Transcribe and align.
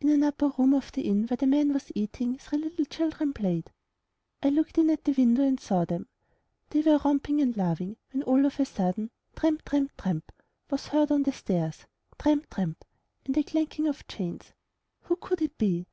In 0.00 0.08
an 0.08 0.22
upper 0.24 0.48
room 0.56 0.72
of 0.72 0.92
the 0.92 1.02
inn 1.02 1.26
where 1.26 1.36
the 1.36 1.46
man 1.46 1.74
was 1.74 1.92
eating, 1.94 2.38
three 2.38 2.56
little 2.56 2.86
children 2.86 3.34
played. 3.34 3.70
I 4.42 4.48
looked 4.48 4.78
in 4.78 4.88
at 4.88 5.04
the 5.04 5.12
window 5.12 5.42
and 5.42 5.60
saw 5.60 5.84
them. 5.84 6.08
They 6.70 6.80
were 6.80 6.96
romping 7.04 7.42
and 7.42 7.54
laughing, 7.54 7.98
when 8.12 8.22
all 8.22 8.46
of 8.46 8.58
a 8.58 8.64
sudden, 8.64 9.10
tramp! 9.36 9.66
tramp! 9.66 9.92
tramp! 9.98 10.32
was 10.70 10.86
heard 10.86 11.12
on 11.12 11.24
the 11.24 11.32
stairs, 11.32 11.84
tramp! 12.18 12.48
tramp! 12.48 12.82
and 13.26 13.36
a 13.36 13.42
clanking 13.42 13.86
of 13.86 14.08
chains! 14.08 14.54
Who 15.02 15.16
could 15.16 15.42
it 15.42 15.58
be? 15.58 15.86